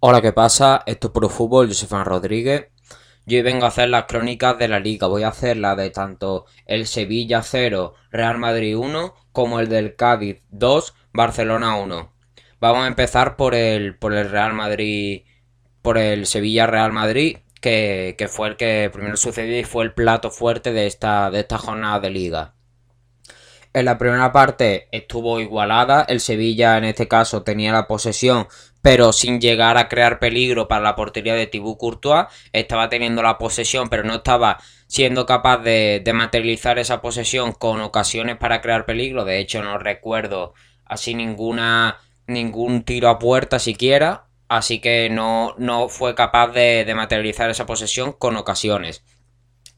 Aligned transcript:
Hola, 0.00 0.22
¿qué 0.22 0.32
pasa? 0.32 0.84
Esto 0.86 1.08
es 1.08 1.12
Puro 1.12 1.28
Fútbol, 1.28 1.70
yo 1.70 2.04
Rodríguez. 2.04 2.68
Yo 3.26 3.36
hoy 3.36 3.42
vengo 3.42 3.64
a 3.64 3.68
hacer 3.68 3.88
las 3.88 4.04
crónicas 4.04 4.56
de 4.56 4.68
la 4.68 4.78
liga. 4.78 5.08
Voy 5.08 5.24
a 5.24 5.28
hacer 5.30 5.56
la 5.56 5.74
de 5.74 5.90
tanto 5.90 6.46
el 6.66 6.86
Sevilla 6.86 7.42
0, 7.42 7.94
Real 8.12 8.38
Madrid 8.38 8.76
1, 8.76 9.14
como 9.32 9.58
el 9.58 9.68
del 9.68 9.96
Cádiz 9.96 10.40
2, 10.50 10.94
Barcelona 11.12 11.74
1. 11.78 12.12
Vamos 12.60 12.84
a 12.84 12.86
empezar 12.86 13.34
por 13.34 13.56
el, 13.56 13.96
por 13.96 14.14
el 14.14 14.30
Real 14.30 14.52
Madrid, 14.52 15.22
por 15.82 15.98
el 15.98 16.26
Sevilla 16.26 16.68
Real 16.68 16.92
Madrid, 16.92 17.38
que, 17.60 18.14
que 18.16 18.28
fue 18.28 18.50
el 18.50 18.56
que 18.56 18.90
primero 18.92 19.16
sucedió 19.16 19.58
y 19.58 19.64
fue 19.64 19.82
el 19.82 19.94
plato 19.94 20.30
fuerte 20.30 20.72
de 20.72 20.86
esta, 20.86 21.28
de 21.32 21.40
esta 21.40 21.58
jornada 21.58 21.98
de 21.98 22.10
liga. 22.10 22.54
En 23.74 23.84
la 23.84 23.98
primera 23.98 24.32
parte 24.32 24.88
estuvo 24.92 25.40
igualada, 25.40 26.02
el 26.08 26.20
Sevilla 26.20 26.78
en 26.78 26.84
este 26.84 27.06
caso 27.06 27.42
tenía 27.42 27.70
la 27.70 27.86
posesión, 27.86 28.48
pero 28.82 29.12
sin 29.12 29.40
llegar 29.40 29.76
a 29.76 29.88
crear 29.88 30.18
peligro 30.18 30.68
para 30.68 30.82
la 30.82 30.96
portería 30.96 31.34
de 31.34 31.46
Thibaut 31.46 31.78
Courtois, 31.78 32.26
estaba 32.52 32.88
teniendo 32.88 33.22
la 33.22 33.38
posesión, 33.38 33.88
pero 33.88 34.04
no 34.04 34.14
estaba 34.16 34.58
siendo 34.86 35.26
capaz 35.26 35.58
de, 35.58 36.02
materializar 36.14 36.78
esa 36.78 37.00
posesión 37.00 37.52
con 37.52 37.80
ocasiones 37.80 38.36
para 38.36 38.60
crear 38.60 38.86
peligro, 38.86 39.24
de 39.24 39.38
hecho 39.38 39.62
no 39.62 39.78
recuerdo 39.78 40.54
así 40.84 41.14
ninguna 41.14 41.98
ningún 42.26 42.82
tiro 42.82 43.08
a 43.08 43.18
puerta 43.18 43.58
siquiera, 43.58 44.26
así 44.48 44.80
que 44.80 45.08
no, 45.10 45.54
no 45.58 45.88
fue 45.88 46.14
capaz 46.14 46.48
de, 46.48 46.84
de 46.84 46.94
materializar 46.94 47.48
esa 47.48 47.66
posesión 47.66 48.12
con 48.12 48.36
ocasiones. 48.36 49.02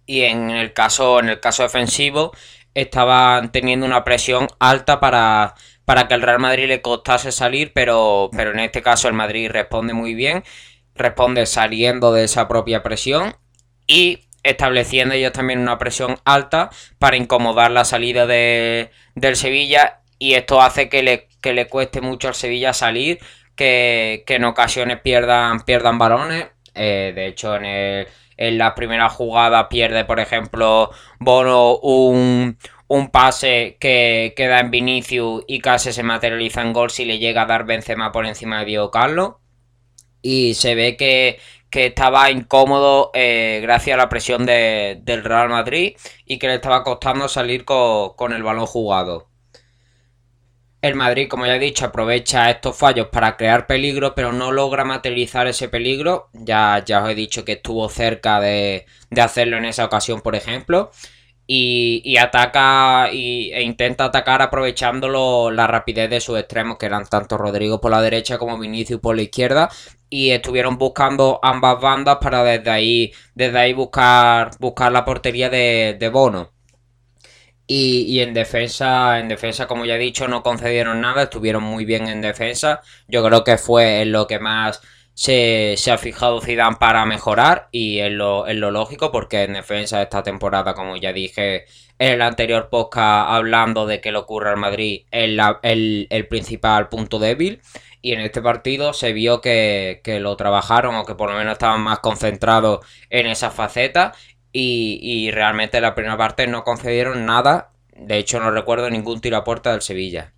Y 0.05 0.23
en 0.23 0.51
el 0.51 0.73
caso, 0.73 1.20
en 1.20 1.28
el 1.28 1.39
caso 1.39 1.62
defensivo, 1.62 2.33
estaban 2.75 3.53
teniendo 3.53 3.87
una 3.87 4.03
presión 4.03 4.48
alta 4.59 4.98
para, 4.98 5.55
para 5.91 6.07
que 6.07 6.15
el 6.15 6.23
Real 6.23 6.39
Madrid 6.39 6.69
le 6.69 6.83
costase 6.83 7.33
salir, 7.33 7.73
pero, 7.75 8.31
pero 8.37 8.53
en 8.53 8.61
este 8.61 8.81
caso 8.81 9.09
el 9.09 9.15
Madrid 9.15 9.51
responde 9.51 9.93
muy 9.93 10.15
bien, 10.15 10.45
responde 10.95 11.47
saliendo 11.47 12.12
de 12.12 12.23
esa 12.23 12.47
propia 12.47 12.85
presión 12.85 13.35
y 13.89 14.20
estableciendo 14.45 15.17
ellos 15.17 15.33
también 15.33 15.59
una 15.59 15.79
presión 15.79 16.20
alta 16.25 16.70
para 17.01 17.17
incomodar 17.17 17.73
la 17.73 17.84
salida 17.84 18.29
de, 18.29 18.92
del 19.17 19.34
Sevilla 19.34 20.03
y 20.17 20.34
esto 20.34 20.62
hace 20.62 20.89
que 20.89 21.03
le, 21.03 21.27
que 21.42 21.55
le 21.55 21.67
cueste 21.67 22.01
mucho 22.01 22.29
al 22.29 22.36
Sevilla 22.36 22.73
salir, 22.73 23.19
que, 23.57 24.23
que 24.29 24.36
en 24.36 24.45
ocasiones 24.45 25.01
pierdan, 25.01 25.59
pierdan 25.59 25.98
balones. 25.98 26.47
Eh, 26.77 27.11
de 27.17 27.27
hecho, 27.27 27.57
en 27.57 27.64
el, 27.64 28.07
en 28.36 28.59
la 28.59 28.77
primera 28.77 29.09
jugada 29.09 29.69
pierde, 29.69 30.05
por 30.05 30.20
ejemplo, 30.20 30.92
Bono 31.19 31.79
un, 31.79 32.59
pase 33.10 33.77
que 33.80 34.34
queda 34.36 34.60
en 34.60 34.70
Vinicius 34.70 35.44
y 35.46 35.60
casi 35.60 35.92
se 35.92 36.02
materializa 36.02 36.62
en 36.62 36.72
gol 36.72 36.91
si 36.91 37.05
le 37.05 37.19
llega 37.19 37.42
a 37.42 37.46
dar 37.46 37.64
Benzema 37.64 38.12
por 38.12 38.27
encima 38.27 38.60
de 38.60 38.66
Diego 38.66 38.91
Carlos. 38.91 39.34
Y 40.22 40.55
se 40.55 40.74
ve 40.74 40.96
que, 40.96 41.38
estaba 41.70 42.30
incómodo 42.30 43.11
eh, 43.14 43.61
gracias 43.62 43.94
a 43.94 43.98
la 43.98 44.08
presión 44.08 44.44
del 44.44 45.24
Real 45.24 45.48
Madrid 45.48 45.96
y 46.27 46.38
que 46.38 46.48
le 46.48 46.55
estaba 46.56 46.83
costando 46.83 47.28
salir 47.28 47.64
con 47.64 48.33
el 48.33 48.42
balón 48.42 48.66
jugado. 48.66 49.30
El 50.83 50.94
Madrid, 50.94 51.28
como 51.28 51.44
ya 51.44 51.56
he 51.56 51.58
dicho, 51.58 51.84
aprovecha 51.84 52.50
estos 52.50 52.74
fallos 52.74 53.08
para 53.08 53.36
crear 53.36 53.66
peligro, 53.66 54.14
pero 54.14 54.33
no 54.33 54.50
logra 54.50 54.83
materializar 54.84 55.46
ese 55.46 55.68
peligro. 55.68 56.30
Ya, 56.33 56.83
ya 56.86 57.02
os 57.02 57.11
he 57.11 57.14
dicho 57.14 57.44
que 57.44 57.52
estuvo 57.52 57.86
cerca 57.91 58.41
de, 58.41 58.86
hacerlo 59.20 59.58
en 59.58 59.66
esa 59.66 59.84
ocasión, 59.84 60.22
por 60.22 60.36
ejemplo. 60.36 60.91
Y, 61.53 62.17
ataca 62.17 63.11
y, 63.12 63.51
e 63.53 63.62
intenta 63.62 64.05
atacar 64.05 64.41
aprovechando 64.41 65.51
la 65.51 65.67
rapidez 65.67 66.09
de 66.09 66.20
sus 66.20 66.39
extremos, 66.39 66.79
que 66.79 66.87
eran 66.87 67.07
tanto 67.07 67.37
Rodrigo 67.37 67.81
por 67.81 67.91
la 67.91 68.01
derecha 68.01 68.39
como 68.39 68.57
Vinicius 68.57 69.01
por 69.01 69.17
la 69.17 69.23
izquierda. 69.23 69.69
Y 70.09 70.31
estuvieron 70.31 70.79
buscando 70.79 71.41
ambas 71.42 71.81
bandas 71.81 72.19
para 72.20 72.45
desde 72.45 72.70
ahí, 72.70 73.12
desde 73.34 73.59
ahí 73.59 73.73
buscar, 73.73 74.53
buscar 74.61 74.92
la 74.92 75.05
portería 75.05 75.51
de, 75.51 75.97
de 75.98 76.09
Bono. 76.09 76.53
Y, 77.67 78.20
en 78.20 78.35
defensa, 78.35 79.20
en 79.20 79.29
defensa, 79.29 79.67
como 79.69 79.85
ya 79.85 79.95
he 79.95 79.98
dicho, 79.98 80.27
no 80.29 80.42
concedieron 80.42 81.01
nada, 81.01 81.24
estuvieron 81.24 81.63
muy 81.63 81.85
bien 81.85 82.08
en 82.08 82.20
defensa. 82.20 82.80
Yo 83.07 83.24
creo 83.24 83.45
que 83.45 83.58
fue 83.58 84.05
lo 84.05 84.27
que 84.27 84.41
más 84.41 84.80
se, 85.20 85.77
ha 85.92 85.98
fijado 85.98 86.41
Zidane 86.41 86.77
para 86.81 87.05
mejorar 87.05 87.69
y 87.73 87.98
en 87.98 88.17
lo, 88.17 88.48
en 88.48 88.58
lo 88.58 88.70
lógico, 88.70 89.13
porque 89.13 89.42
en 89.42 89.53
defensa 89.53 90.01
esta 90.01 90.23
temporada, 90.23 90.73
como 90.73 90.97
ya 90.97 91.13
dije 91.13 91.67
en 91.98 92.14
el 92.14 92.23
anterior 92.23 92.70
podcast, 92.70 93.29
hablando 93.29 93.85
de 93.85 94.01
que 94.01 94.13
le 94.13 94.19
ocurre 94.19 94.48
al 94.48 94.57
Madrid, 94.57 95.05
es 95.11 95.39
el, 95.63 96.07
el, 96.09 96.27
principal 96.27 96.89
punto 96.89 97.19
débil. 97.19 97.61
Y 98.01 98.13
en 98.14 98.20
este 98.20 98.41
partido 98.41 98.95
se 98.95 99.13
vio 99.13 99.42
que, 99.42 100.01
que, 100.03 100.20
lo 100.20 100.36
trabajaron 100.36 100.95
o 100.95 101.05
que 101.05 101.14
por 101.14 101.30
lo 101.30 101.36
menos 101.36 101.53
estaban 101.53 101.83
más 101.83 101.98
concentrados 101.98 102.80
en 103.11 103.27
esa 103.27 103.51
faceta 103.51 104.14
y, 104.53 105.30
realmente 105.33 105.83
la 105.83 105.95
primera 105.95 106.17
parte 106.17 106.47
no 106.47 106.64
concedieron 106.64 107.27
nada. 107.27 107.73
De 107.95 108.17
hecho, 108.17 108.41
no 108.41 108.51
recuerdo 108.51 108.89
ningún 108.89 109.20
tiro 109.20 109.36
a 109.36 109.45
puerta 109.45 109.73
del 109.73 109.83
Sevilla. 109.83 110.33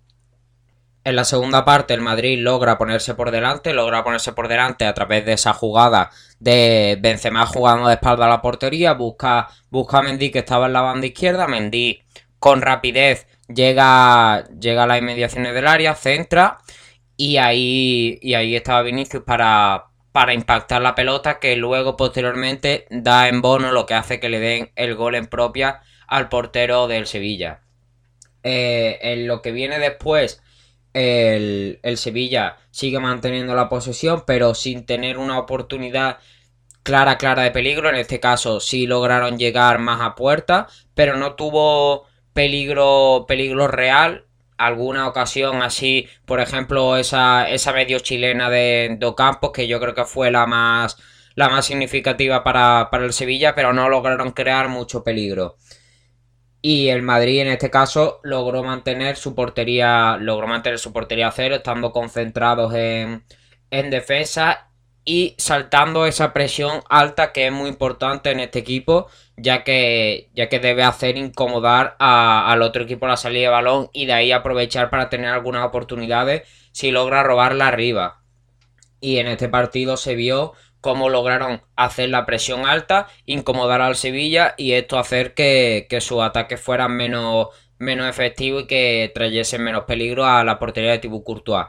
En 1.05 1.17
la 1.17 1.25
segunda 1.25 1.65
parte 1.65 1.93
el 1.93 1.99
Madrid 1.99 2.39
logra 2.39 2.77
ponerse 2.77 3.13
por 3.13 3.31
delante, 3.31 3.73
logra 3.73 4.05
ponerse 4.05 4.31
por 4.31 4.47
delante 4.47 4.85
a 4.85 4.93
través 4.93 5.25
de 5.25 5.33
esa 5.33 5.53
jugada 5.53 6.11
de 6.39 6.97
Benzema 7.01 7.45
jugando 7.45 7.87
de 7.87 7.95
espalda 7.95 8.25
a 8.25 8.29
la 8.29 8.41
portería, 8.41 8.93
busca, 8.93 9.49
busca 9.69 9.97
a 9.97 10.01
Mendy 10.01 10.31
que 10.31 10.39
estaba 10.39 10.67
en 10.67 10.73
la 10.73 10.81
banda 10.81 11.05
izquierda, 11.05 11.47
Mendy 11.47 12.01
con 12.39 12.61
rapidez 12.61 13.27
llega, 13.53 14.45
llega 14.59 14.83
a 14.83 14.87
las 14.87 14.99
inmediaciones 14.99 15.53
del 15.53 15.67
área, 15.67 15.93
centra 15.93 16.59
y 17.17 17.35
ahí, 17.35 18.17
y 18.21 18.35
ahí 18.35 18.55
estaba 18.55 18.81
Vinicius 18.81 19.23
para, 19.23 19.87
para 20.13 20.33
impactar 20.33 20.81
la 20.81 20.95
pelota 20.95 21.39
que 21.39 21.55
luego 21.57 21.97
posteriormente 21.97 22.87
da 22.89 23.27
en 23.27 23.41
bono 23.41 23.73
lo 23.73 23.85
que 23.85 23.93
hace 23.93 24.21
que 24.21 24.29
le 24.29 24.39
den 24.39 24.71
el 24.75 24.95
gol 24.95 25.15
en 25.15 25.27
propia 25.27 25.81
al 26.07 26.29
portero 26.29 26.87
del 26.87 27.07
Sevilla. 27.07 27.59
Eh, 28.43 28.99
en 29.01 29.27
lo 29.27 29.41
que 29.41 29.51
viene 29.51 29.79
después, 29.79 30.41
el, 30.93 31.79
Sevilla 31.97 32.57
sigue 32.71 32.99
manteniendo 32.99 33.55
la 33.55 33.69
posesión, 33.69 34.23
pero 34.25 34.55
sin 34.55 34.85
tener 34.85 35.17
una 35.17 35.39
oportunidad 35.39 36.19
clara, 36.83 37.17
clara 37.17 37.43
de 37.43 37.51
peligro. 37.51 37.89
En 37.89 37.95
este 37.95 38.19
caso 38.19 38.59
sí 38.59 38.87
lograron 38.87 39.37
llegar 39.37 39.79
más 39.79 40.01
a 40.01 40.15
puerta, 40.15 40.67
pero 40.95 41.17
no 41.17 41.35
tuvo 41.35 42.05
peligro, 42.33 43.25
peligro 43.27 43.67
real 43.67 44.25
alguna 44.57 45.07
ocasión 45.07 45.61
así, 45.61 46.07
por 46.25 46.39
ejemplo, 46.39 46.97
esa, 46.97 47.49
esa 47.49 47.73
medio 47.73 47.99
chilena 47.99 48.49
de 48.49 48.97
Campos 49.17 49.51
que 49.51 49.67
yo 49.67 49.79
creo 49.79 49.93
que 49.93 50.05
fue 50.05 50.31
la 50.31 50.45
más, 50.45 50.97
la 51.35 51.49
más 51.49 51.65
significativa 51.65 52.43
para, 52.43 52.89
el 52.91 53.13
Sevilla, 53.13 53.55
pero 53.55 53.73
no 53.73 53.89
lograron 53.89 54.31
crear 54.31 54.69
mucho 54.69 55.03
peligro. 55.03 55.57
Y 56.63 56.87
el 56.87 57.03
Madrid 57.03 57.41
en 57.41 57.49
este 57.49 57.69
caso 57.69 58.21
logró 58.23 58.63
mantener 58.63 59.17
su 59.17 59.35
portería, 59.35 60.17
logró 60.19 60.47
mantener 60.47 60.79
su 60.79 60.93
portería 60.93 61.29
cero, 61.31 61.55
estando 61.55 61.91
concentrados 61.91 62.73
en, 62.73 63.25
en 63.69 63.89
defensa 63.91 64.69
y 65.05 65.35
saltando 65.37 66.05
esa 66.05 66.33
presión 66.33 66.81
alta 66.89 67.33
que 67.33 67.47
es 67.47 67.51
muy 67.51 67.69
importante 67.69 68.31
en 68.31 68.39
este 68.39 68.59
equipo 68.59 69.07
ya 69.37 69.63
que, 69.63 70.29
ya 70.33 70.49
que 70.49 70.59
debe 70.59 70.83
hacer 70.83 71.17
incomodar 71.17 71.95
al 71.99 72.61
otro 72.61 72.83
equipo 72.83 73.07
la 73.07 73.17
salida 73.17 73.43
de 73.43 73.49
balón 73.49 73.89
y 73.93 74.05
de 74.05 74.13
ahí 74.13 74.31
aprovechar 74.31 74.89
para 74.89 75.09
tener 75.09 75.27
algunas 75.27 75.65
oportunidades 75.65 76.43
si 76.71 76.91
logra 76.91 77.23
robarla 77.23 77.67
arriba. 77.67 78.23
Y 79.01 79.17
en 79.17 79.27
este 79.27 79.49
partido 79.49 79.97
se 79.97 80.15
vio 80.15 80.53
cómo 80.83 81.09
lograron 81.09 81.63
hacer 81.75 82.09
la 82.09 82.25
presión 82.25 82.65
alta, 82.67 83.07
incomodar 83.25 83.81
al 83.81 83.95
Sevilla 83.95 84.53
y 84.57 84.73
esto 84.73 84.99
hacer 84.99 85.33
que, 85.33 85.87
que 85.89 86.01
sus 86.01 86.21
ataques 86.21 86.59
fueran 86.59 86.95
menos, 86.95 87.47
menos 87.79 88.07
efectivos 88.09 88.63
y 88.63 88.67
que 88.67 89.11
trayesen 89.15 89.63
menos 89.63 89.85
peligro 89.85 90.25
a 90.25 90.43
la 90.43 90.59
portería 90.59 90.91
de 90.91 90.99
Thibaut 90.99 91.23
Courtois. 91.23 91.67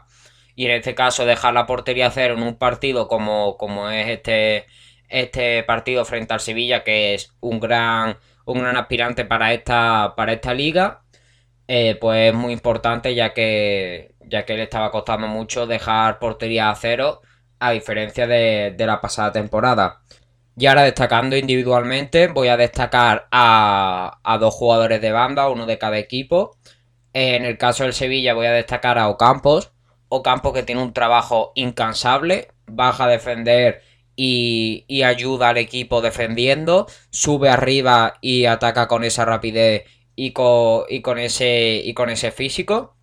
Y 0.57 0.67
en 0.67 0.73
este 0.73 0.95
caso 0.95 1.25
dejar 1.25 1.55
la 1.55 1.67
portería 1.67 2.11
cero 2.11 2.35
en 2.35 2.43
un 2.43 2.57
partido 2.59 3.09
como, 3.09 3.57
como 3.57 3.89
es 3.89 4.09
este 4.09 4.67
este 5.09 5.63
partido 5.63 6.05
frente 6.05 6.35
al 6.35 6.41
Sevilla, 6.41 6.83
que 6.85 7.15
es 7.15 7.33
un 7.41 7.61
gran, 7.61 8.19
un 8.47 8.59
gran 8.61 8.77
aspirante 8.77 9.25
para 9.25 9.53
esta, 9.55 10.15
para 10.17 10.33
esta 10.33 10.55
liga, 10.55 11.05
eh, 11.69 11.97
pues 12.01 12.31
es 12.31 12.35
muy 12.35 12.53
importante 12.53 13.15
ya 13.15 13.33
que, 13.35 14.15
ya 14.21 14.45
que 14.45 14.55
le 14.57 14.65
estaba 14.65 14.91
costando 14.91 15.29
mucho 15.29 15.67
dejar 15.67 16.19
portería 16.19 16.71
a 16.71 16.75
cero, 16.75 17.23
a 17.67 17.73
diferencia 17.73 18.27
de, 18.27 18.75
la 18.79 19.01
pasada 19.01 19.33
temporada. 19.33 20.03
Y 20.57 20.67
ahora 20.67 20.83
destacando 20.83 21.37
individualmente, 21.37 22.29
voy 22.29 22.49
a 22.49 22.57
destacar 22.57 23.27
a, 23.31 24.21
a 24.23 24.39
dos 24.39 24.55
jugadores 24.55 25.01
de 25.01 25.13
banda, 25.13 25.49
uno 25.49 25.67
de 25.67 25.79
cada 25.79 25.99
equipo. 25.99 26.57
En 27.13 27.45
el 27.45 27.59
caso 27.59 27.85
del 27.85 27.93
Sevilla 27.93 28.35
voy 28.35 28.47
a 28.47 28.53
destacar 28.53 28.99
a 28.99 29.09
Ocampos. 29.09 29.73
Ocampos 30.09 30.53
que 30.53 30.63
tiene 30.63 30.83
un 30.83 30.93
trabajo 30.93 31.53
incansable, 31.55 32.49
baja 32.67 33.05
a 33.05 33.09
defender 33.09 33.83
y, 34.17 35.03
ayuda 35.03 35.51
al 35.51 35.59
equipo 35.59 36.01
defendiendo, 36.01 36.87
sube 37.11 37.49
arriba 37.49 38.19
y 38.21 38.45
ataca 38.47 38.89
con 38.89 39.05
esa 39.05 39.25
rapidez 39.25 39.85
y 40.15 40.33
con, 40.33 40.85
y 40.89 41.03
con, 41.03 41.19
ese, 41.19 41.81
y 41.85 41.95
con 41.95 42.11
ese 42.11 42.31
físico. 42.31 42.97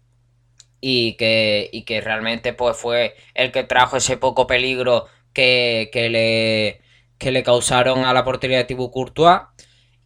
Y 0.82 1.14
que, 1.16 1.70
y 1.72 1.84
que 1.84 2.02
realmente 2.02 2.54
pues 2.54 2.78
fue 2.78 3.16
el 3.36 3.52
que 3.52 3.64
trajo 3.64 3.98
ese 3.98 4.18
poco 4.18 4.48
peligro 4.48 5.08
que, 5.34 5.90
que 5.94 6.10
le, 6.10 6.82
que 7.18 7.32
le 7.32 7.44
causaron 7.44 8.04
a 8.06 8.14
la 8.14 8.24
portería 8.26 8.58
de 8.58 8.64
Thibaut 8.66 8.92
Courtois 8.92 9.42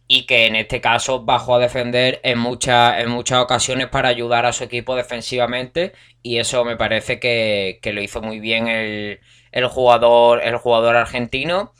y 0.08 0.26
que 0.26 0.46
en 0.46 0.56
este 0.56 0.80
caso 0.80 1.24
bajó 1.24 1.56
a 1.56 1.58
defender 1.58 2.20
en, 2.22 2.38
muchas 2.38 3.00
en 3.00 3.10
muchas 3.10 3.40
ocasiones 3.40 3.88
para 3.88 4.08
ayudar 4.08 4.46
a 4.46 4.52
su 4.52 4.64
equipo 4.64 4.94
defensivamente 4.94 5.92
y 6.22 6.38
eso 6.38 6.64
me 6.64 6.76
parece 6.76 7.18
que, 7.18 7.80
lo 7.92 8.00
hizo 8.02 8.20
muy 8.22 8.38
bien 8.40 8.68
el, 8.68 9.20
jugador, 9.68 10.42
el 10.44 10.56
jugador 10.58 10.96
argentino 10.96 11.72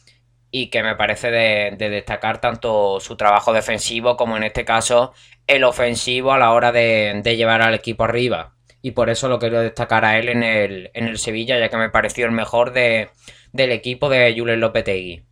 y 0.50 0.70
que 0.70 0.82
me 0.82 0.96
parece 0.96 1.30
de, 1.30 1.76
destacar 1.78 2.40
tanto 2.40 2.98
su 3.00 3.16
trabajo 3.16 3.52
defensivo 3.52 4.16
como 4.16 4.36
en 4.36 4.44
este 4.44 4.64
caso 4.64 5.12
el 5.46 5.64
ofensivo 5.64 6.32
a 6.32 6.38
la 6.38 6.52
hora 6.52 6.72
de, 6.72 7.22
llevar 7.36 7.62
al 7.62 7.74
equipo 7.74 8.04
arriba. 8.04 8.55
Y 8.86 8.92
por 8.92 9.10
eso 9.10 9.28
lo 9.28 9.40
quiero 9.40 9.58
destacar 9.62 10.04
a 10.04 10.16
él 10.16 10.28
en 10.28 10.44
el, 10.44 10.92
en 10.94 11.08
el 11.08 11.18
Sevilla, 11.18 11.58
ya 11.58 11.68
que 11.68 11.76
me 11.76 11.90
pareció 11.90 12.24
el 12.24 12.30
mejor 12.30 12.72
de, 12.72 13.10
del 13.52 13.72
equipo 13.72 14.08
de 14.08 14.32
Julen 14.38 14.60
Lopetegui. 14.60 15.24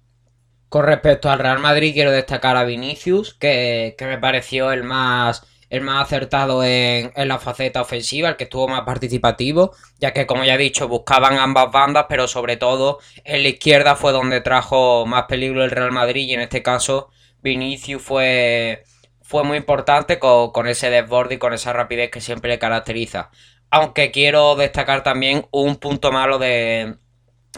Con 0.69 0.85
respecto 0.85 1.31
al 1.31 1.39
Real 1.39 1.61
Madrid, 1.61 1.93
quiero 1.95 2.11
destacar 2.11 2.57
a 2.57 2.65
Vinicius, 2.65 3.35
que, 3.35 3.95
me 4.01 4.19
pareció 4.19 4.73
el 4.73 4.83
más, 4.83 5.47
el 5.71 5.83
más 5.83 6.03
acertado 6.03 6.65
en, 6.65 7.13
la 7.15 7.39
faceta 7.39 7.81
ofensiva, 7.81 8.29
el 8.29 8.35
que 8.35 8.43
estuvo 8.43 8.67
más 8.67 8.83
participativo, 8.83 9.71
ya 10.01 10.13
que, 10.13 10.27
como 10.27 10.45
ya 10.45 10.57
he 10.57 10.59
dicho, 10.59 10.89
buscaban 10.89 11.39
ambas 11.39 11.71
bandas, 11.71 12.07
pero 12.09 12.27
sobre 12.27 12.57
todo 12.57 12.99
en 13.23 13.45
la 13.45 13.51
izquierda 13.51 13.95
fue 13.95 14.11
donde 14.11 14.41
trajo 14.41 15.07
más 15.07 15.27
peligro 15.29 15.63
el 15.63 15.71
Real 15.71 15.93
Madrid, 15.93 16.27
y 16.27 16.35
en 16.35 16.41
este 16.41 16.61
caso, 16.61 17.11
Vinicius 17.41 18.03
fue, 18.03 18.83
fue 19.25 19.43
muy 19.43 19.57
importante 19.57 20.19
con, 20.19 20.67
ese 20.69 20.91
desborde 20.91 21.37
y 21.37 21.39
con 21.39 21.55
esa 21.55 21.73
rapidez 21.73 22.11
que 22.11 22.21
siempre 22.21 22.51
le 22.51 22.59
caracteriza. 22.59 23.31
Aunque 23.71 24.11
quiero 24.11 24.55
destacar 24.55 25.03
también 25.03 25.47
un 25.51 25.77
punto 25.77 26.13
malo 26.13 26.39
de, 26.39 26.97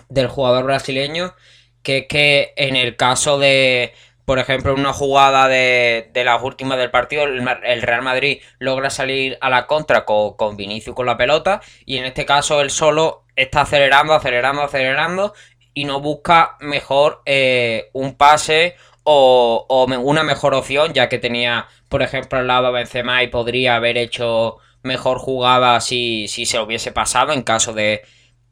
del 0.09 0.29
jugador 0.29 0.65
brasileño, 0.65 1.35
que 1.83 1.99
es 1.99 2.07
que 2.07 2.55
en 2.57 2.77
el 2.77 2.97
caso 2.97 3.39
de, 3.41 3.93
por 4.25 4.39
ejemplo, 4.39 4.75
una 4.75 4.93
jugada 4.93 5.49
de, 5.49 6.09
de 6.13 6.25
las 6.25 6.41
últimas 6.41 6.79
del 6.79 6.93
partido, 6.93 7.25
el, 7.25 7.83
Real 7.83 8.03
Madrid 8.03 8.41
logra 8.61 8.89
salir 8.89 9.37
a 9.41 9.51
la 9.51 9.67
contra 9.67 10.05
con, 10.05 10.37
con 10.37 10.57
Vinicius 10.57 10.95
con 10.95 11.07
la 11.07 11.19
pelota 11.19 11.61
y 11.85 11.99
en 11.99 12.05
este 12.05 12.25
caso 12.25 12.61
él 12.61 12.71
solo 12.71 13.25
está 13.35 13.63
acelerando, 13.63 14.15
acelerando, 14.15 14.63
acelerando 14.63 15.35
y 15.75 15.85
no 15.85 16.01
busca 16.01 16.57
mejor 16.61 17.23
eh, 17.27 17.91
un 17.93 18.15
pase 18.17 18.77
o, 19.07 19.87
una 20.03 20.25
mejor 20.25 20.55
opción, 20.55 20.93
ya 20.93 21.09
que 21.09 21.19
tenía, 21.19 21.69
por 21.89 22.03
ejemplo, 22.03 22.39
al 22.39 22.49
lado 22.49 22.67
a 22.67 22.71
Benzema 22.73 23.23
y 23.23 23.29
podría 23.29 23.77
haber 23.77 23.97
hecho 23.97 24.59
mejor 24.83 25.19
jugada 25.19 25.81
si, 25.81 26.29
si 26.29 26.45
se 26.45 26.59
hubiese 26.61 26.93
pasado 26.93 27.33
en 27.33 27.43
caso 27.43 27.73
de, 27.73 28.03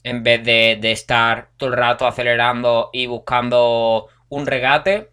en 0.04 0.22
vez 0.22 0.44
de, 0.44 0.92
estar 0.92 1.50
todo 1.56 1.70
el 1.70 1.76
rato 1.76 2.06
acelerando 2.06 2.90
y 2.92 3.06
buscando 3.06 4.08
un 4.28 4.46
regate. 4.46 5.10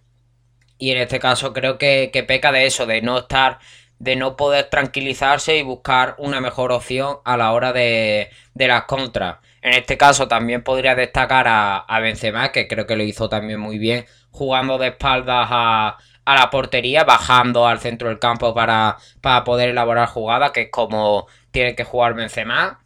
Y 0.78 0.92
en 0.92 1.00
este 1.00 1.20
caso 1.20 1.54
creo 1.54 1.78
que, 1.78 2.12
peca 2.28 2.52
de 2.52 2.66
eso, 2.68 2.86
de 2.86 3.02
no 3.02 3.20
estar, 3.20 3.60
de 4.02 4.16
no 4.16 4.36
poder 4.36 4.66
tranquilizarse 4.66 5.58
y 5.58 5.62
buscar 5.62 6.16
una 6.18 6.42
mejor 6.42 6.72
opción 6.72 7.18
a 7.24 7.38
la 7.38 7.52
hora 7.52 7.72
de, 7.72 8.32
de 8.56 8.68
las 8.68 8.86
contras. 8.86 9.38
En 9.62 9.74
este 9.74 9.96
caso 9.96 10.28
también 10.28 10.64
podría 10.64 10.96
destacar 10.96 11.48
a, 11.48 11.78
a 11.78 12.00
Benzema, 12.00 12.52
que 12.52 12.68
creo 12.68 12.88
que 12.88 12.96
lo 12.96 13.04
hizo 13.04 13.30
también 13.30 13.60
muy 13.60 13.78
bien, 13.78 14.06
jugando 14.32 14.80
de 14.80 14.88
espaldas 14.88 15.48
a, 15.52 15.98
a 16.26 16.36
la 16.36 16.50
portería, 16.50 17.04
bajando 17.04 17.68
al 17.68 17.80
centro 17.80 18.10
del 18.10 18.18
campo 18.18 18.56
para, 18.56 18.98
para 19.22 19.44
poder 19.44 19.70
elaborar 19.70 20.08
jugada, 20.08 20.52
que 20.52 20.62
es 20.64 20.72
como 20.72 21.28
tiene 21.52 21.76
que 21.76 21.84
jugar 21.84 22.16
Benzema 22.16 22.80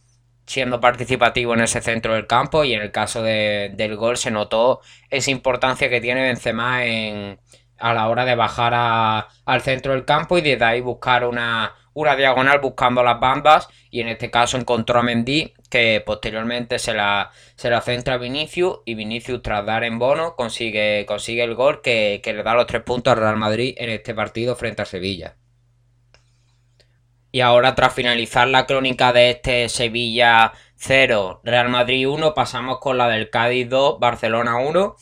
siendo 0.45 0.79
participativo 0.81 1.53
en 1.53 1.61
ese 1.61 1.81
centro 1.81 2.13
del 2.13 2.27
campo 2.27 2.63
y 2.65 2.73
en 2.73 2.81
el 2.81 2.91
caso 2.91 3.23
del 3.23 3.95
gol 3.95 4.17
se 4.17 4.31
notó 4.31 4.81
esa 5.09 5.31
importancia 5.31 5.89
que 5.89 6.01
tiene 6.01 6.21
Benzema 6.23 6.85
en, 6.85 7.39
a 7.77 7.93
la 7.93 8.07
hora 8.07 8.25
de 8.25 8.35
bajar 8.35 8.73
al 9.45 9.61
centro 9.61 9.93
del 9.93 10.05
campo 10.05 10.37
y 10.37 10.41
desde 10.41 10.65
ahí 10.65 10.81
buscar 10.81 11.25
una, 11.25 11.73
una 11.93 12.15
diagonal 12.15 12.59
buscando 12.59 13.03
las 13.03 13.19
bandas 13.19 13.67
y 13.89 14.01
en 14.01 14.09
este 14.09 14.29
caso 14.29 14.57
encontró 14.57 14.99
a 14.99 15.03
Mendy 15.03 15.53
que 15.69 16.03
posteriormente 16.05 16.77
se 16.77 16.93
la, 16.93 17.31
se 17.55 17.69
la 17.69 17.81
centra 17.81 18.15
a 18.15 18.17
Vinicius 18.17 18.79
y 18.85 18.95
Vinicius 18.95 19.41
tras 19.41 19.65
dar 19.65 19.83
en 19.83 19.97
bono 19.97 20.35
consigue, 20.35 21.05
consigue 21.07 21.43
el 21.43 21.55
gol 21.55 21.81
que, 21.81 22.21
que 22.23 22.33
le 22.33 22.43
da 22.43 22.53
los 22.53 22.67
tres 22.67 22.83
puntos 22.83 23.13
al 23.13 23.19
Real 23.19 23.37
Madrid 23.37 23.75
en 23.77 23.89
este 23.89 24.13
partido 24.13 24.55
frente 24.55 24.81
a 24.81 24.85
Sevilla. 24.85 25.35
Y 27.31 27.41
ahora 27.41 27.75
tras 27.75 27.93
finalizar 27.93 28.47
la 28.47 28.65
crónica 28.65 29.11
de 29.11 29.31
este 29.31 29.67
Sevilla 29.67 30.53
0, 30.77 31.41
Real 31.43 31.67
Madrid 31.69 32.07
1, 32.07 32.33
pasamos 32.33 32.79
con 32.79 32.97
la 32.97 33.09
del 33.09 33.29
Cádiz 33.29 33.67
2, 33.69 33.99
Barcelona 33.99 34.57
1, 34.57 34.95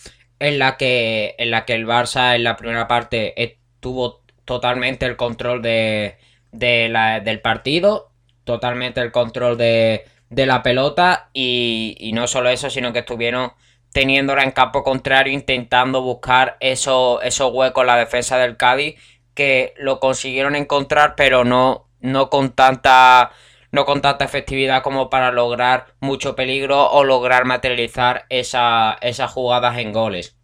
en 0.44 0.60
la 0.60 0.78
que, 0.78 1.36
en 1.38 1.51
la 1.51 1.66
que 1.66 1.74
el 1.74 1.88
Barça 1.88 2.36
en 2.36 2.44
la 2.44 2.57
primera 2.57 2.88
parte 2.88 3.60
tuvo 3.80 4.22
totalmente 4.45 5.06
el 5.06 5.16
control 5.16 5.62
de, 5.62 6.18
del 6.51 7.42
partido, 7.42 8.12
totalmente 8.44 9.01
el 9.01 9.12
control 9.12 9.57
de, 9.57 10.06
la 10.30 10.63
pelota 10.63 11.30
y, 11.34 12.12
no 12.13 12.28
solo 12.28 12.50
eso, 12.50 12.69
sino 12.69 12.92
que 12.92 13.00
estuvieron 13.00 13.54
teniéndola 13.94 14.44
en 14.44 14.51
campo 14.51 14.84
contrario, 14.84 15.31
intentando 15.31 16.01
buscar 16.01 16.57
esos 16.60 17.19
huecos 17.51 17.81
en 17.84 17.88
la 17.88 17.98
defensa 17.98 18.38
del 18.38 18.57
Cádiz, 18.57 18.95
que 19.36 19.74
lo 19.78 20.00
consiguieron 20.00 20.56
encontrar, 20.56 21.16
pero 21.16 21.45
no, 21.45 21.88
no 22.01 22.30
con 22.30 22.51
tanta 22.51 23.31
no 23.74 23.86
con 23.86 24.02
tanta 24.02 24.24
efectividad 24.24 24.84
como 24.84 25.10
para 25.10 25.31
lograr 25.31 25.96
mucho 26.00 26.36
peligro 26.36 26.92
o 26.92 27.04
lograr 27.04 27.46
materializar 27.46 28.28
esas 28.30 29.31
jugadas 29.31 29.80
en 29.80 29.92
goles. 29.92 30.38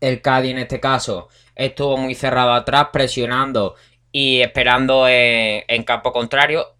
El 0.00 0.22
Cádiz 0.22 0.52
en 0.52 0.58
este 0.58 0.78
caso 0.78 1.28
estuvo 1.56 1.96
muy 1.96 2.14
cerrado 2.14 2.52
atrás, 2.52 2.88
presionando 2.92 3.74
y 4.12 4.40
esperando 4.40 5.08
en, 5.08 5.82
campo 5.82 6.12
contrario. 6.12 6.76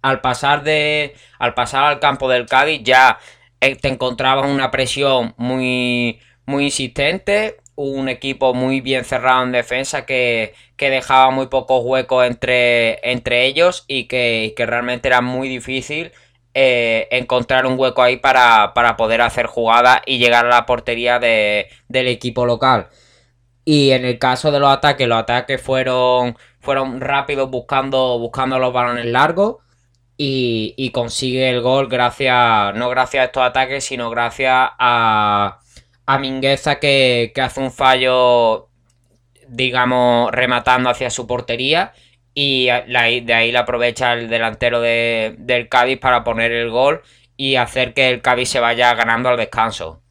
Al 0.00 0.22
pasar, 0.22 0.62
de, 0.64 1.14
al 1.38 1.52
pasar 1.52 1.84
al 1.84 2.00
campo 2.00 2.26
del 2.26 2.46
Cádiz 2.46 2.80
ya 2.82 3.18
eh, 3.60 3.76
te 3.76 3.88
encontrabas 3.88 4.50
una 4.50 4.70
presión 4.70 5.34
muy, 5.36 6.18
muy 6.46 6.64
insistente, 6.64 7.58
un 7.84 8.08
equipo 8.08 8.54
muy 8.54 8.80
bien 8.80 9.04
cerrado 9.04 9.42
en 9.42 9.52
defensa 9.52 10.06
que, 10.06 10.54
dejaba 10.78 11.30
muy 11.30 11.46
pocos 11.48 11.82
huecos 11.84 12.26
entre, 12.26 12.98
entre 13.10 13.46
ellos 13.46 13.84
y 13.86 14.06
que, 14.06 14.54
realmente 14.56 15.08
era 15.08 15.20
muy 15.20 15.48
difícil 15.48 16.12
eh, 16.54 17.08
encontrar 17.10 17.66
un 17.66 17.78
hueco 17.78 18.02
ahí 18.02 18.16
para, 18.16 18.72
poder 18.96 19.22
hacer 19.22 19.46
jugada 19.46 20.02
y 20.06 20.18
llegar 20.18 20.46
a 20.46 20.50
la 20.50 20.66
portería 20.66 21.18
del 21.18 22.08
equipo 22.08 22.46
local. 22.46 22.88
Y 23.64 23.90
en 23.92 24.04
el 24.04 24.18
caso 24.18 24.50
de 24.50 24.60
los 24.60 24.70
ataques, 24.70 25.06
los 25.06 25.18
ataques 25.18 25.60
fueron, 25.62 26.36
fueron 26.60 27.00
rápidos 27.00 27.50
buscando, 27.50 28.18
buscando 28.18 28.58
los 28.58 28.72
balones 28.72 29.06
largos. 29.06 29.58
Y, 30.16 30.74
y 30.76 30.90
consigue 30.90 31.48
el 31.50 31.62
gol 31.62 31.88
gracias, 31.88 32.74
no 32.74 32.90
gracias 32.90 33.22
a 33.22 33.24
estos 33.26 33.42
ataques, 33.42 33.84
sino 33.84 34.10
gracias 34.10 34.70
a, 34.78 35.60
a 36.06 36.18
Mingueza 36.18 36.78
que, 36.80 37.32
hace 37.42 37.60
un 37.60 37.70
fallo, 37.70 38.68
digamos, 39.48 40.30
rematando 40.32 40.90
hacia 40.90 41.10
su 41.10 41.26
portería 41.26 41.92
y 42.34 42.66
de 42.66 43.34
ahí 43.34 43.52
la 43.52 43.60
aprovecha 43.60 44.12
el 44.12 44.28
delantero 44.28 44.80
del 44.80 45.68
Cádiz 45.68 45.98
para 45.98 46.24
poner 46.24 46.52
el 46.52 46.70
gol 46.70 47.02
y 47.36 47.56
hacer 47.56 47.94
que 47.94 48.08
el 48.08 48.22
Cádiz 48.22 48.48
se 48.48 48.60
vaya 48.60 48.94
ganando 48.94 49.28
al 49.28 49.36
descanso. 49.36 50.02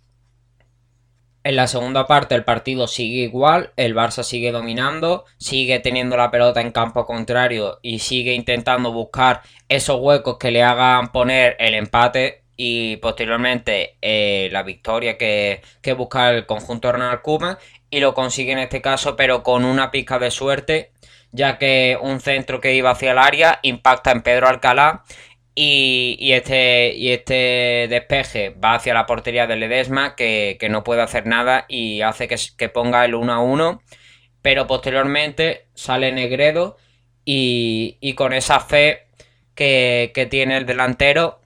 En 1.43 1.55
la 1.55 1.67
segunda 1.67 2.05
parte 2.05 2.36
el 2.36 2.43
partido 2.43 2.88
sigue 2.88 3.22
igual, 3.22 3.72
el 3.77 3.96
Barça 3.96 4.24
sigue 4.24 4.51
dominando, 4.51 5.24
sigue 5.38 5.79
teniendo 5.79 6.17
la 6.17 6.31
pelota 6.31 6.60
en 6.60 6.72
campo 6.72 7.05
contrario 7.05 7.79
y 7.81 8.00
sigue 8.00 8.34
intentando 8.34 8.91
buscar 8.91 9.41
esos 9.69 10.00
huecos 10.01 10.38
que 10.38 10.51
le 10.51 10.63
hagan 10.63 11.13
poner 11.13 11.55
el 11.60 11.75
empate 11.75 12.43
y 12.61 12.97
posteriormente 12.97 13.95
eh, 14.01 14.49
la 14.51 14.63
victoria 14.63 15.17
que, 15.17 15.61
busca 15.95 16.29
el 16.31 16.45
conjunto 16.45 16.91
Ronald 16.91 17.21
Koeman 17.21 17.57
y 17.89 18.01
lo 18.01 18.13
consigue 18.13 18.51
en 18.51 18.59
este 18.59 18.81
caso 18.81 19.15
pero 19.15 19.43
con 19.43 19.63
una 19.63 19.91
pizca 19.91 20.19
de 20.19 20.29
suerte 20.29 20.91
ya 21.31 21.57
que 21.57 21.97
un 22.01 22.19
centro 22.19 22.59
que 22.59 22.75
iba 22.75 22.91
hacia 22.91 23.13
el 23.13 23.17
área 23.17 23.59
impacta 23.63 24.11
en 24.11 24.23
Pedro 24.23 24.49
Alcalá 24.49 25.05
y, 25.55 26.31
este, 26.33 26.93
y 26.95 27.11
este 27.11 27.87
despeje 27.89 28.49
va 28.49 28.75
hacia 28.75 28.93
la 28.93 29.05
portería 29.05 29.47
de 29.47 29.55
Ledesma 29.55 30.15
que, 30.17 30.57
no 30.69 30.83
puede 30.83 31.01
hacer 31.01 31.27
nada 31.27 31.65
y 31.69 32.01
hace 32.01 32.27
que, 32.27 32.69
ponga 32.69 33.05
el 33.05 33.15
1 33.15 33.33
a 33.33 33.39
1 33.39 33.81
pero 34.41 34.67
posteriormente 34.67 35.67
sale 35.75 36.11
Negredo 36.11 36.75
y, 37.23 37.97
y 38.01 38.15
con 38.15 38.33
esa 38.33 38.59
fe 38.59 39.07
que, 39.55 40.11
que 40.13 40.25
tiene 40.25 40.57
el 40.57 40.65
delantero 40.65 41.39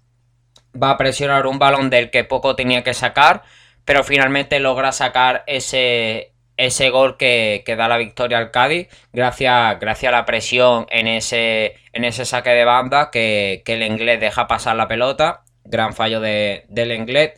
va 0.82 0.92
a 0.92 0.98
presionar 0.98 1.48
un 1.48 1.60
balón 1.60 1.90
del 1.90 2.10
que 2.10 2.24
poco 2.24 2.56
tenía 2.56 2.84
que 2.84 2.94
sacar, 2.94 3.44
pero 3.86 4.04
finalmente 4.04 4.60
logra 4.60 4.92
sacar 4.92 5.44
ese, 5.48 6.34
ese 6.58 6.90
gol 6.90 7.18
que, 7.18 7.64
da 7.78 7.88
la 7.88 7.98
victoria 7.98 8.38
al 8.38 8.52
Cádiz 8.52 8.88
gracias, 9.12 9.80
gracias 9.80 10.14
a 10.14 10.16
la 10.16 10.26
presión 10.26 10.86
en 10.90 11.08
ese, 11.08 11.76
en 11.94 12.06
ese 12.06 12.26
saque 12.26 12.52
de 12.52 12.66
banda 12.66 13.10
que, 13.12 13.64
el 13.66 13.84
inglés 13.84 14.20
deja 14.20 14.48
pasar 14.48 14.76
la 14.76 14.88
pelota. 14.88 15.44
Gran 15.66 15.94
fallo 15.94 16.20
de, 16.20 16.66
del 16.70 16.92
inglés. 16.92 17.34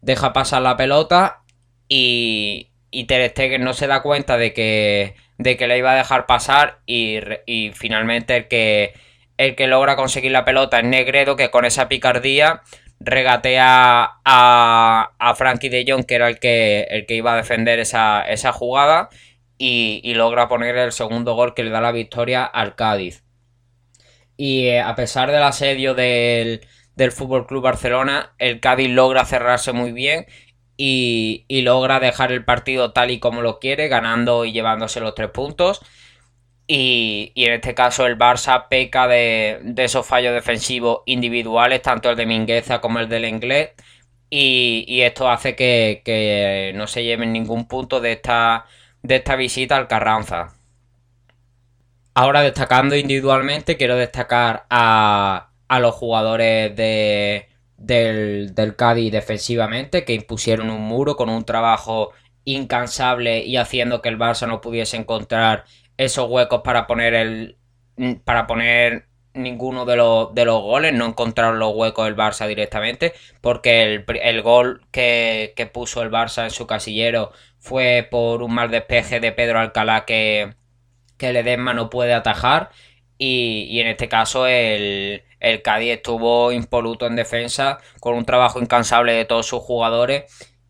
Deja 0.00 0.32
pasar 0.32 0.62
la 0.62 0.76
pelota 0.76 1.42
y, 1.88 2.70
y 2.90 3.04
Ter 3.04 3.30
Stegen 3.30 3.62
no 3.64 3.74
se 3.74 3.86
da 3.86 4.02
cuenta 4.02 4.38
de 4.38 4.52
que, 4.54 5.14
de 5.38 5.56
que 5.56 5.66
le 5.66 5.78
iba 5.78 5.92
a 5.92 5.96
dejar 5.96 6.26
pasar 6.26 6.80
y, 6.86 7.18
y 7.46 7.72
finalmente 7.72 8.36
el 8.36 8.48
que, 8.48 8.94
el 9.40 9.56
que 9.56 9.66
logra 9.66 9.96
conseguir 9.96 10.32
la 10.32 10.44
pelota 10.44 10.80
es 10.80 10.84
Negredo 10.84 11.34
que 11.34 11.50
con 11.50 11.64
esa 11.64 11.88
picardía 11.88 12.60
regatea 13.00 14.18
a, 14.22 15.12
a 15.18 15.34
Frankie 15.34 15.70
de 15.70 15.86
Jong, 15.88 16.04
que 16.04 16.14
era 16.14 16.28
el 16.28 16.38
que, 16.38 16.86
el 16.90 17.06
que 17.06 17.14
iba 17.14 17.32
a 17.32 17.36
defender 17.36 17.78
esa, 17.78 18.52
jugada, 18.52 19.08
y, 19.56 20.12
logra 20.12 20.46
poner 20.48 20.76
el 20.76 20.92
segundo 20.92 21.32
gol 21.34 21.54
que 21.54 21.64
le 21.64 21.70
da 21.70 21.80
la 21.80 21.90
victoria 21.90 22.44
al 22.44 22.74
Cádiz. 22.74 23.24
Y 24.36 24.66
eh, 24.66 24.82
a 24.82 24.94
pesar 24.94 25.30
del 25.30 25.42
asedio 25.42 25.94
del, 25.94 26.60
del 26.94 27.10
Fútbol 27.10 27.46
Club 27.46 27.62
Barcelona, 27.62 28.34
el 28.36 28.60
Cádiz 28.60 28.90
logra 28.90 29.24
cerrarse 29.24 29.72
muy 29.72 29.92
bien 29.92 30.26
y, 30.76 31.62
logra 31.62 31.98
dejar 31.98 32.30
el 32.30 32.44
partido 32.44 32.92
tal 32.92 33.10
y 33.10 33.20
como 33.20 33.40
lo 33.40 33.58
quiere, 33.58 33.88
ganando 33.88 34.44
y 34.44 34.52
llevándose 34.52 35.00
los 35.00 35.14
tres 35.14 35.30
puntos. 35.30 35.80
Y, 36.72 37.32
en 37.34 37.54
este 37.54 37.74
caso 37.74 38.06
el 38.06 38.16
Barça 38.16 38.68
peca 38.68 39.08
de, 39.08 39.60
esos 39.76 40.06
fallos 40.06 40.32
defensivos 40.32 41.00
individuales, 41.04 41.82
tanto 41.82 42.10
el 42.10 42.16
de 42.16 42.26
Mingueza 42.26 42.80
como 42.80 43.00
el 43.00 43.08
del 43.08 43.24
Inglés. 43.24 43.70
Y, 44.30 45.00
esto 45.02 45.28
hace 45.28 45.56
que, 45.56 46.72
no 46.76 46.86
se 46.86 47.02
lleven 47.02 47.32
ningún 47.32 47.66
punto 47.66 48.00
de 48.00 48.12
esta, 48.12 48.66
de 49.02 49.16
esta 49.16 49.34
visita 49.34 49.76
al 49.76 49.88
Carranza. 49.88 50.54
Ahora 52.14 52.42
destacando 52.42 52.94
individualmente, 52.94 53.76
quiero 53.76 53.96
destacar 53.96 54.66
a, 54.70 55.50
los 55.80 55.94
jugadores 55.96 56.76
de, 56.76 57.48
del, 57.78 58.54
del 58.54 58.76
Cádiz 58.76 59.10
defensivamente, 59.10 60.04
que 60.04 60.14
impusieron 60.14 60.70
un 60.70 60.82
muro 60.82 61.16
con 61.16 61.30
un 61.30 61.44
trabajo 61.44 62.12
incansable 62.44 63.44
y 63.44 63.56
haciendo 63.56 64.02
que 64.02 64.08
el 64.08 64.18
Barça 64.18 64.46
no 64.46 64.60
pudiese 64.60 64.96
encontrar 64.96 65.64
esos 66.00 66.30
huecos 66.30 66.62
para 66.64 66.86
poner 66.86 67.14
el 67.14 67.56
para 68.24 68.46
poner 68.46 69.06
ninguno 69.34 69.84
de 69.84 69.96
los, 69.96 70.34
de 70.34 70.46
los 70.46 70.62
goles, 70.62 70.94
no 70.94 71.06
encontraron 71.06 71.58
los 71.58 71.74
huecos 71.74 72.06
del 72.06 72.16
Barça 72.16 72.48
directamente, 72.48 73.12
porque 73.42 74.02
el, 74.06 74.42
gol 74.42 74.80
que, 74.90 75.70
puso 75.72 76.02
el 76.02 76.10
Barça 76.10 76.44
en 76.44 76.50
su 76.50 76.66
casillero 76.66 77.32
fue 77.58 78.08
por 78.10 78.42
un 78.42 78.54
mal 78.54 78.70
despeje 78.70 79.20
de 79.20 79.32
Pedro 79.32 79.60
Alcalá 79.60 80.06
que, 80.06 80.54
que 81.18 81.32
Ledesma 81.32 81.74
no 81.74 81.90
puede 81.90 82.14
atajar. 82.14 82.70
Y, 83.18 83.78
en 83.80 83.86
este 83.88 84.08
caso 84.08 84.46
el, 84.46 85.22
el 85.40 85.62
Cádiz 85.62 85.92
estuvo 85.92 86.50
impoluto 86.52 87.06
en 87.06 87.16
defensa 87.16 87.78
con 88.00 88.14
un 88.14 88.24
trabajo 88.24 88.58
incansable 88.60 89.12
de 89.12 89.26
todos 89.26 89.46
sus 89.46 89.60
jugadores 89.60 90.24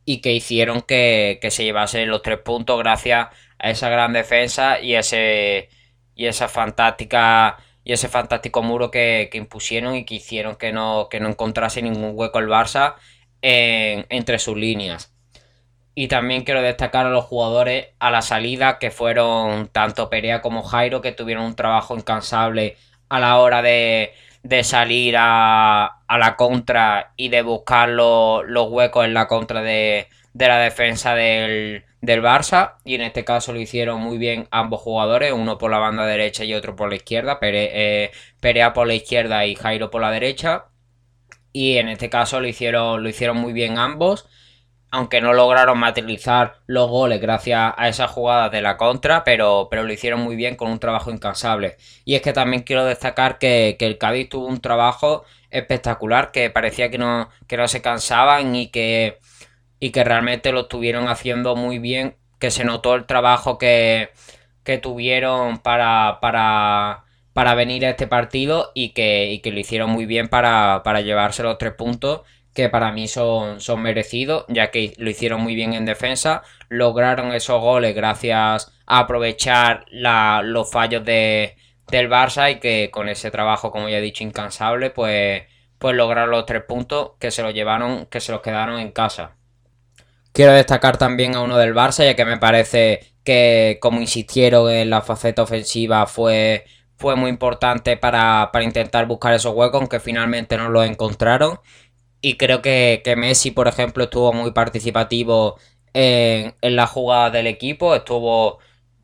y 0.04 0.20
que 0.20 0.32
hicieron 0.32 0.82
que, 0.82 1.38
que 1.40 1.52
se 1.52 1.62
llevase 1.62 2.04
los 2.06 2.22
tres 2.22 2.38
puntos 2.38 2.80
gracias 2.80 3.28
a 3.60 3.70
esa 3.70 3.88
gran 3.88 4.12
defensa 4.12 4.80
y 4.80 4.94
ese 4.94 5.68
y 6.14 6.26
esa 6.26 6.48
fantástica 6.48 7.58
y 7.84 7.92
ese 7.92 8.08
fantástico 8.08 8.62
muro 8.62 8.90
que, 8.90 9.30
impusieron 9.32 9.94
y 9.96 10.04
que 10.04 10.16
hicieron 10.16 10.56
que 10.56 10.72
no, 10.72 11.08
que 11.10 11.20
no 11.20 11.28
encontrase 11.28 11.82
ningún 11.82 12.12
hueco 12.14 12.38
el 12.38 12.48
Barça 12.48 12.96
entre 13.42 14.38
sus 14.38 14.56
líneas. 14.56 15.14
Y 15.94 16.08
también 16.08 16.44
quiero 16.44 16.62
destacar 16.62 17.06
a 17.06 17.10
los 17.10 17.24
jugadores 17.24 17.88
a 17.98 18.10
la 18.10 18.22
salida 18.22 18.78
que 18.78 18.90
fueron 18.90 19.68
tanto 19.68 20.10
Perea 20.10 20.40
como 20.40 20.62
Jairo 20.62 21.00
que 21.00 21.12
tuvieron 21.12 21.44
un 21.44 21.56
trabajo 21.56 21.96
incansable 21.96 22.76
a 23.08 23.18
la 23.18 23.38
hora 23.38 23.62
de, 23.62 24.12
de 24.42 24.64
salir 24.64 25.16
a, 25.18 25.84
a, 26.06 26.18
la 26.18 26.36
contra 26.36 27.12
y 27.16 27.28
de 27.28 27.42
buscar 27.42 27.88
los 27.90 28.68
huecos 28.70 29.04
en 29.04 29.14
la 29.14 29.26
contra 29.28 29.62
de, 29.62 30.08
de 30.32 30.48
la 30.48 30.58
defensa 30.58 31.14
del, 31.14 31.84
del 32.00 32.22
Barça. 32.22 32.76
Y 32.84 32.94
en 32.94 33.02
este 33.02 33.24
caso 33.24 33.52
lo 33.52 33.60
hicieron 33.60 34.00
muy 34.00 34.18
bien 34.18 34.48
ambos 34.50 34.80
jugadores, 34.80 35.32
uno 35.32 35.58
por 35.58 35.70
la 35.70 35.78
banda 35.78 36.06
derecha 36.06 36.44
y 36.44 36.54
otro 36.54 36.76
por 36.76 36.88
la 36.88 36.96
izquierda, 36.96 37.38
eh, 37.42 38.10
Perea 38.40 38.72
por 38.72 38.86
la 38.86 38.94
izquierda 38.94 39.44
y 39.46 39.54
Jairo 39.54 39.90
por 39.90 40.00
la 40.00 40.10
derecha. 40.10 40.66
Y 41.52 41.76
en 41.76 41.88
este 41.88 42.10
caso 42.10 42.40
lo 42.40 42.46
hicieron, 42.46 43.02
lo 43.02 43.08
hicieron 43.08 43.36
muy 43.36 43.52
bien 43.52 43.78
ambos, 43.78 44.28
aunque 44.90 45.20
no 45.20 45.32
lograron 45.32 45.78
materializar 45.78 46.56
los 46.66 46.88
goles 46.88 47.20
gracias 47.20 47.74
a 47.76 47.88
esas 47.88 48.10
jugadas 48.10 48.50
de 48.50 48.62
la 48.62 48.76
contra, 48.76 49.24
pero, 49.24 49.68
pero 49.70 49.84
lo 49.84 49.92
hicieron 49.92 50.20
muy 50.20 50.36
bien 50.36 50.56
con 50.56 50.70
un 50.70 50.80
trabajo 50.80 51.10
incansable. 51.10 51.76
Y 52.04 52.16
es 52.16 52.22
que 52.22 52.32
también 52.32 52.62
quiero 52.62 52.84
destacar 52.84 53.38
que, 53.38 53.76
que 53.78 53.86
el 53.86 53.98
Cádiz 53.98 54.28
tuvo 54.28 54.46
un 54.46 54.60
trabajo 54.60 55.24
espectacular, 55.50 56.32
que 56.32 56.50
parecía 56.50 56.90
que 56.90 56.98
no, 56.98 57.28
que 57.46 57.56
no 57.56 57.68
se 57.68 57.82
cansaban 57.82 58.54
y 58.56 58.68
que 58.68 59.18
y 59.80 59.90
que 59.90 60.04
realmente 60.04 60.52
lo 60.52 60.60
estuvieron 60.62 61.08
haciendo 61.08 61.56
muy 61.56 61.78
bien, 61.78 62.16
que 62.38 62.50
se 62.50 62.64
notó 62.64 62.94
el 62.94 63.06
trabajo 63.06 63.58
que, 63.58 64.10
que 64.62 64.78
tuvieron 64.78 65.58
para, 65.58 66.18
para, 66.20 67.04
para, 67.32 67.54
venir 67.54 67.86
a 67.86 67.90
este 67.90 68.06
partido 68.06 68.72
y 68.74 68.90
que, 68.90 69.32
y 69.32 69.40
que 69.40 69.50
lo 69.50 69.58
hicieron 69.58 69.90
muy 69.90 70.06
bien 70.06 70.28
para, 70.28 70.82
para 70.84 71.00
llevarse 71.00 71.42
los 71.42 71.58
tres 71.58 71.72
puntos 71.74 72.22
que 72.54 72.68
para 72.68 72.92
mí 72.92 73.08
son, 73.08 73.60
son 73.60 73.82
merecidos, 73.82 74.44
ya 74.48 74.70
que 74.70 74.92
lo 74.98 75.10
hicieron 75.10 75.40
muy 75.40 75.54
bien 75.54 75.72
en 75.72 75.84
defensa, 75.84 76.42
lograron 76.68 77.32
esos 77.32 77.60
goles 77.60 77.94
gracias 77.94 78.72
a 78.86 78.98
aprovechar 78.98 79.84
la, 79.90 80.42
los 80.44 80.70
fallos 80.70 81.04
de, 81.04 81.56
del 81.90 82.08
Barça 82.08 82.50
y 82.50 82.60
que 82.60 82.90
con 82.90 83.08
ese 83.08 83.30
trabajo, 83.30 83.70
como 83.70 83.88
ya 83.88 83.98
he 83.98 84.02
dicho, 84.02 84.24
incansable, 84.24 84.90
pues, 84.90 85.42
pues 85.78 85.94
lograron 85.94 86.30
los 86.30 86.46
tres 86.46 86.62
puntos 86.64 87.12
que 87.18 87.30
se 87.30 87.42
los 87.42 87.54
llevaron, 87.54 88.06
que 88.06 88.20
se 88.20 88.32
los 88.32 88.40
quedaron 88.40 88.78
en 88.78 88.92
casa. 88.92 89.36
Quiero 90.32 90.52
destacar 90.52 90.96
también 90.96 91.34
a 91.34 91.42
uno 91.42 91.56
del 91.56 91.74
Barça, 91.74 92.04
ya 92.04 92.14
que 92.14 92.24
me 92.24 92.38
parece 92.38 93.14
que, 93.24 93.78
como 93.80 94.00
insistieron 94.00 94.70
en 94.70 94.90
la 94.90 95.02
faceta 95.02 95.42
ofensiva, 95.42 96.06
fue, 96.06 96.64
fue 96.96 97.16
muy 97.16 97.30
importante 97.30 97.96
para, 97.96 98.50
intentar 98.62 99.06
buscar 99.06 99.34
esos 99.34 99.54
huecos, 99.54 99.80
aunque 99.80 100.00
finalmente 100.00 100.56
no 100.56 100.68
los 100.68 100.86
encontraron. 100.86 101.58
Y 102.20 102.36
creo 102.36 102.62
que, 102.62 103.02
Messi, 103.16 103.50
por 103.50 103.68
ejemplo, 103.68 104.04
estuvo 104.04 104.32
muy 104.32 104.52
participativo 104.52 105.58
en, 105.94 106.54
en 106.60 106.76
la 106.76 106.86
jugada 106.86 107.30
del 107.30 107.46
equipo, 107.46 107.94
estuvo 107.94 108.58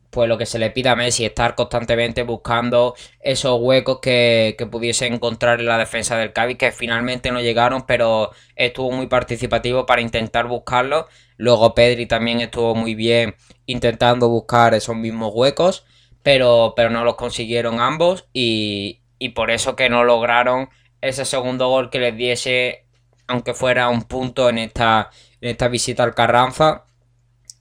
pues 0.09 0.29
lo 0.29 0.39
que 0.39 0.47
se 0.47 0.57
le 0.59 0.71
pide 0.71 0.89
a 0.89 0.95
Messi, 0.95 1.25
estar 1.25 1.53
constantemente 1.53 2.23
buscando 2.23 2.95
esos 3.19 3.59
huecos 3.61 3.99
que, 4.01 4.55
pudiese 4.71 5.05
encontrar 5.05 5.59
en 5.59 5.67
la 5.67 5.77
defensa 5.77 6.17
del 6.17 6.33
Cádiz, 6.33 6.57
que 6.57 6.71
finalmente 6.71 7.31
no 7.31 7.39
llegaron, 7.39 7.85
pero 7.85 8.31
estuvo 8.55 8.91
muy 8.91 9.05
participativo 9.05 9.85
para 9.85 10.01
intentar 10.01 10.47
buscarlo. 10.47 11.07
Luego 11.37 11.75
Pedri 11.75 12.07
también 12.07 12.41
estuvo 12.41 12.73
muy 12.73 12.95
bien 12.95 13.35
intentando 13.67 14.27
buscar 14.29 14.73
esos 14.73 14.95
mismos 14.95 15.31
huecos, 15.35 15.85
pero, 16.23 16.73
pero 16.75 16.89
no 16.89 17.03
los 17.03 17.15
consiguieron 17.15 17.79
ambos 17.79 18.25
y, 18.33 19.01
y 19.19 19.29
por 19.29 19.51
eso 19.51 19.75
que 19.75 19.87
no 19.89 20.03
lograron 20.03 20.69
ese 21.01 21.25
segundo 21.25 21.69
gol 21.69 21.91
que 21.91 21.99
les 21.99 22.17
diese, 22.17 22.86
aunque 23.27 23.53
fuera 23.53 23.89
un 23.89 24.03
punto 24.03 24.49
en 24.49 24.57
esta, 24.57 25.11
en 25.41 25.49
esta 25.49 25.67
visita 25.67 26.03
al 26.03 26.15
Carranza 26.15 26.85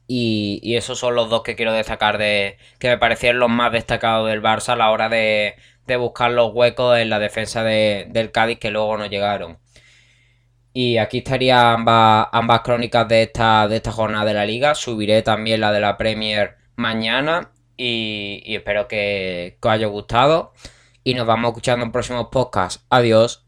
y, 0.09 0.77
esos 0.77 0.99
son 0.99 1.15
los 1.15 1.31
dos 1.31 1.43
que 1.43 1.57
quiero 1.57 1.73
destacar 1.73 2.19
de 2.19 2.59
que 2.79 2.89
me 2.89 2.99
parecieron 2.99 3.41
los 3.41 3.51
más 3.51 3.73
destacados 3.73 4.29
del 4.29 4.43
Barça 4.43 4.71
a 4.71 4.77
la 4.77 4.91
hora 4.91 5.09
de, 5.09 5.57
buscar 5.99 6.31
los 6.33 6.53
huecos 6.53 6.99
en 6.99 7.11
la 7.11 7.19
defensa 7.19 7.63
del 7.65 8.31
Cádiz 8.33 8.59
que 8.59 8.71
luego 8.71 8.97
no 8.97 9.07
llegaron. 9.07 9.59
Y 10.73 10.99
aquí 10.99 11.19
estarían 11.19 11.59
ambas, 11.67 12.29
ambas 12.33 12.61
crónicas 12.61 13.09
de 13.09 13.23
esta, 13.23 13.67
de 13.67 13.77
esta 13.77 13.93
jornada 13.93 14.27
de 14.27 14.35
la 14.35 14.45
liga. 14.45 14.75
Subiré 14.75 15.23
también 15.23 15.61
la 15.61 15.73
de 15.73 15.81
la 15.81 15.97
Premier 15.97 16.57
mañana 16.77 17.51
y, 17.79 18.43
espero 18.47 18.87
que, 18.87 19.59
que 19.61 19.69
os 19.69 19.73
haya 19.75 19.87
gustado. 19.87 20.53
Y 21.03 21.15
nos 21.15 21.27
vamos 21.27 21.51
escuchando 21.51 21.85
en 21.85 21.93
próximos 21.93 22.29
podcasts. 22.31 22.85
Adiós. 22.91 23.46